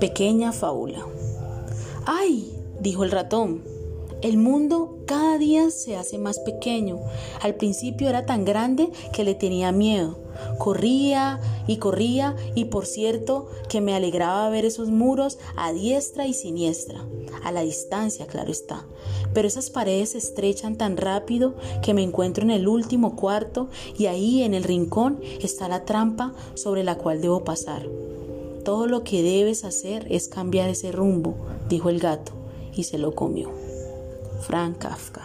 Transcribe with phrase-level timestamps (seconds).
[0.00, 1.06] Pequeña fábula.
[2.06, 2.52] ¡Ay!
[2.80, 3.62] dijo el ratón.
[4.22, 7.00] El mundo cada día se hace más pequeño.
[7.40, 10.16] Al principio era tan grande que le tenía miedo.
[10.58, 16.34] Corría y corría y por cierto que me alegraba ver esos muros a diestra y
[16.34, 17.04] siniestra.
[17.42, 18.86] A la distancia, claro está.
[19.34, 24.06] Pero esas paredes se estrechan tan rápido que me encuentro en el último cuarto y
[24.06, 27.88] ahí en el rincón está la trampa sobre la cual debo pasar.
[28.64, 31.34] Todo lo que debes hacer es cambiar ese rumbo,
[31.68, 32.30] dijo el gato,
[32.72, 33.71] y se lo comió.
[34.46, 35.22] frank afka